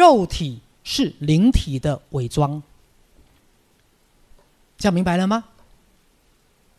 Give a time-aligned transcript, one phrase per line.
[0.00, 2.62] 肉体是灵体的伪装。
[4.78, 5.44] 这样明白了吗？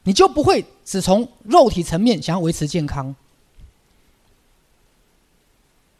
[0.02, 3.16] 你就不会只从肉体层面想要维持健康。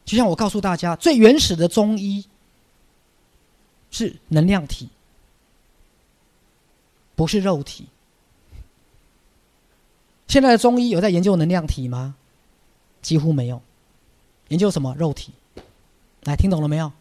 [0.04, 2.26] 就像我告诉大家，最原始的中医
[3.92, 4.90] 是能量体，
[7.16, 7.86] 不是肉体。
[10.28, 12.16] 现在的中医有在研究能量体吗？
[13.04, 13.62] 几乎没有。
[14.48, 15.32] 研究什么肉体？
[16.24, 16.92] 来，听懂了没有？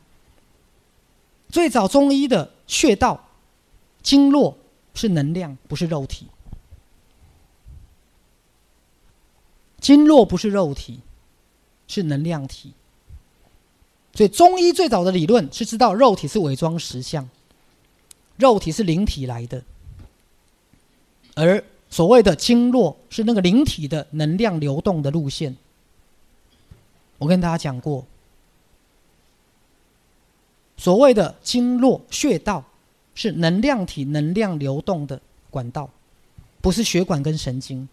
[1.50, 3.28] 最早中医的穴道、
[4.02, 4.56] 经络
[4.94, 6.26] 是能量，不是肉体。
[9.80, 11.00] 经络不是肉体，
[11.88, 12.72] 是能量体。
[14.12, 17.28] 所以中医最早的理论是知道肉体是伪装实相，
[18.36, 19.62] 肉体是灵体来的，
[21.34, 25.56] 而所谓的经络是那个灵体的能量流动的路线。
[27.18, 28.04] 我跟大家讲过，
[30.80, 32.64] 所谓的经络穴道
[33.14, 35.90] 是能量体能量流动的管道，
[36.62, 37.86] 不是血管跟神经。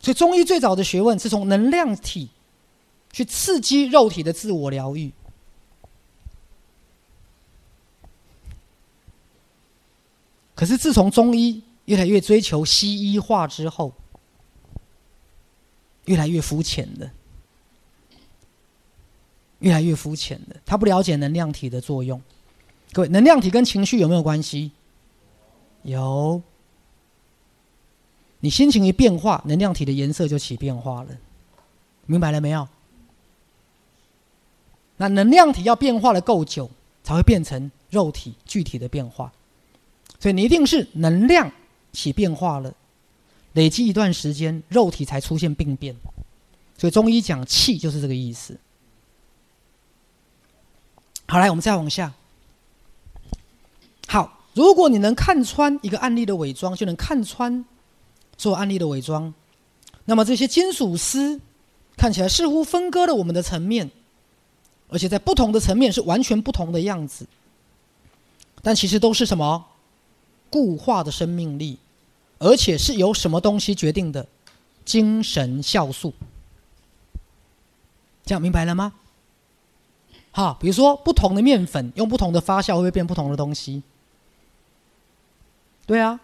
[0.00, 2.30] 所以，中医最早的学问是从能量体
[3.12, 5.12] 去刺激肉体的自我疗愈。
[10.54, 13.92] 可是，自从中医越来越追求西医化之后，
[16.06, 17.12] 越来越肤浅了，
[19.60, 20.56] 越来越肤浅了。
[20.66, 22.20] 他不了解能量体的作用。
[22.92, 24.72] 各位，能量体跟情绪有没有关系？
[25.84, 26.42] 有。
[28.40, 31.10] 你心情一变化，能量体的颜色就起变化了，
[32.06, 32.66] 明白了没有？
[34.96, 36.70] 那能量体要变化的够久，
[37.02, 39.32] 才会变成肉体具体的变化。
[40.18, 41.52] 所以你一定是能量
[41.92, 42.74] 起变化了，
[43.52, 45.94] 累积一段时间，肉体才出现病变。
[46.76, 48.58] 所以中医讲气就是这个意思。
[51.30, 52.12] 好，来我们再往下。
[54.08, 57.64] 好，如果你能看穿一个案例的伪装，就能看穿。
[58.36, 59.32] 做案例的伪装，
[60.06, 61.40] 那么这些金属丝
[61.96, 63.88] 看起来似乎分割了我们的层面，
[64.88, 67.26] 而且在不同的层面是完全不同的样子，
[68.60, 69.66] 但其实都是什么
[70.48, 71.78] 固化的生命力，
[72.38, 74.26] 而且是由什么东西决定的？
[74.84, 76.12] 精神酵素。
[78.24, 78.94] 这样明白了吗？
[80.40, 83.82] 好，比如说不同的面粉用不同的发酵会不会变不同的东西？
[85.84, 86.18] 对啊。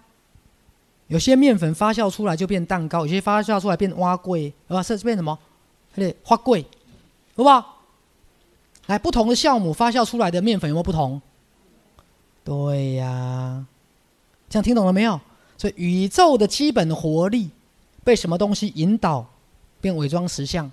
[1.08, 5.38] 有些面粉发酵出来就变蛋糕，有些发酵出来变蛙桂，啊，是变什么？
[5.94, 6.62] 对，花桂，
[7.36, 7.82] 好不好？
[8.86, 11.20] 来，不同的酵母发酵出来的面粉有没有不同？
[12.42, 13.66] 对呀，
[14.48, 15.20] 这样听懂了没有？
[15.58, 17.50] 所以宇宙的基本活力
[18.02, 19.26] 被什么东西引导
[19.82, 20.72] 变伪装实相？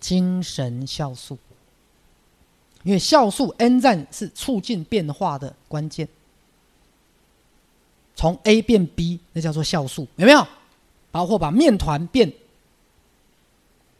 [0.00, 1.38] 精神酵素，
[2.84, 6.08] 因为酵素 N 站是促进变化的关键。
[8.14, 10.46] 从 A 变 B，那叫做酵素，有没有？
[11.10, 12.32] 包括把面团变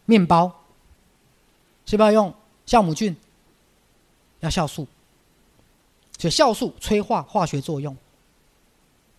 [0.05, 0.51] 面包，
[1.85, 2.33] 是不是要用
[2.65, 3.15] 酵母菌？
[4.41, 4.87] 要酵素，
[6.17, 7.95] 所以酵素催化化学作用，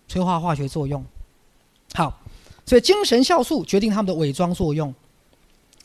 [0.09, 1.05] 催化化学作用。
[1.95, 2.21] 好，
[2.65, 4.95] 所以精神酵素决定它们的伪装作用。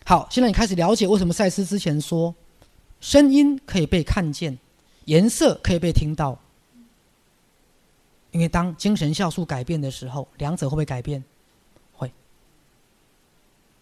[0.05, 2.33] 好，现在你开始了解为什么赛斯之前说，
[3.01, 4.57] 声音可以被看见，
[5.05, 6.39] 颜色可以被听到。
[8.31, 11.21] 因为当精神酵素改变的时候，两者会不会改变？
[11.91, 12.09] 会，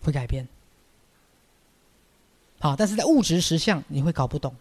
[0.02, 0.48] 会改变。
[2.60, 4.56] 好，但是在物质实相你会搞不懂，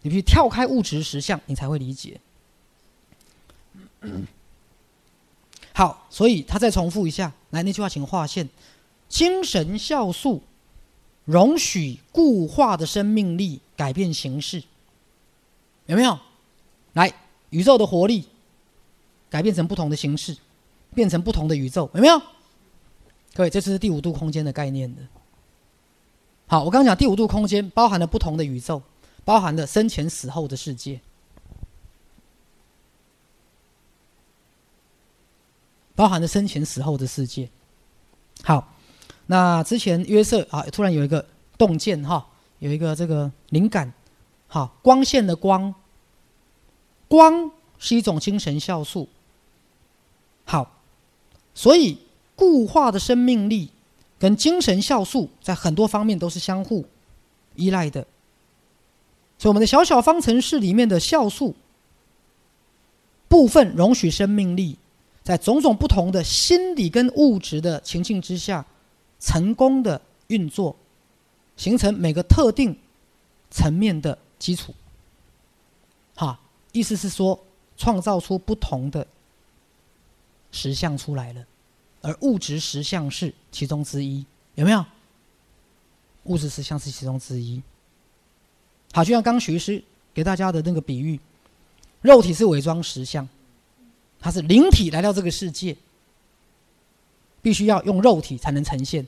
[0.00, 2.18] 你必须跳开物质实相，你才会理解。
[5.74, 8.48] 好，所以他再重复一下，来那句话，请划线：
[9.08, 10.42] 精神酵素
[11.24, 14.62] 容许固化的生命力改变形式，
[15.86, 16.18] 有没有？
[16.92, 17.12] 来。
[17.50, 18.28] 宇宙的活力
[19.28, 20.36] 改变成不同的形式，
[20.94, 22.16] 变成不同的宇宙，有没有？
[23.34, 25.02] 各位，这是第五度空间的概念的。
[26.46, 28.80] 好，我刚刚讲第五度空间包含了不同的宇宙，
[29.24, 31.00] 包含了生前死后的世界，
[35.96, 37.50] 包含了生前死后的世界。
[38.44, 38.72] 好，
[39.30, 41.24] 那之前约瑟啊，突然有一个
[41.56, 42.26] 洞见哈，
[42.58, 43.92] 有一个这个灵感，
[44.48, 45.72] 好，光线的光。
[47.06, 47.48] 光
[47.78, 49.08] 是一种精神酵素，
[50.44, 50.80] 好，
[51.54, 51.98] 所以
[52.34, 53.70] 固化的生命力
[54.18, 56.84] 跟精神酵素在很多方面都是相互
[57.54, 58.04] 依赖的。
[59.38, 61.54] 所以我们的小小方程式里面的酵素
[63.28, 64.76] 部分容许生命力，
[65.22, 68.64] 在种种不同的心理跟物质的情境之下，
[69.20, 70.74] 成功的运作，
[71.56, 72.76] 形成每个特定
[73.50, 74.74] 层面的基础。
[76.16, 76.40] 哈，
[76.72, 77.38] 意思是说，
[77.76, 79.06] 创造出不同的
[80.50, 81.46] 实相出来了，
[82.02, 84.24] 而物质实相是其中之一，
[84.54, 84.84] 有没有？
[86.24, 87.62] 物质实相是其中之一。
[88.92, 89.82] 好，就像刚徐师
[90.12, 91.18] 给大家的那个比喻，
[92.02, 93.26] 肉体是伪装实相，
[94.18, 95.76] 它是灵体来到这个世界，
[97.42, 99.06] 必须要用肉体才能呈现。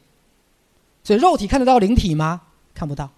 [1.04, 2.42] 所以肉体看得到灵体吗？
[2.74, 3.10] 看不到。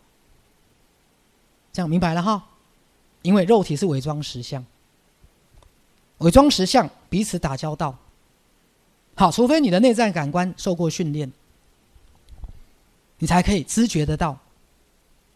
[1.72, 2.46] 这样明白了哈？
[3.22, 4.64] 因为肉体是伪装实相，
[6.18, 7.96] 伪装实相彼此打交道。
[9.14, 11.32] 好，除非你的内在感官受过训练，
[13.18, 14.38] 你才可以知觉得到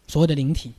[0.07, 0.73] 所谓的灵体。